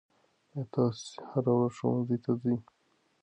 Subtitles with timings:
[0.53, 2.57] آیا تاسې هره ورځ ښوونځي ته ځئ؟